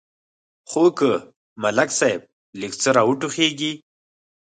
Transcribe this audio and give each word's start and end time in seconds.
خو 0.69 0.83
که 0.97 1.11
ملک 1.61 1.89
صاحب 1.99 2.21
لږ 2.59 2.71
څه 2.81 2.89
را 2.95 3.03
وټوخېږي. 3.05 3.73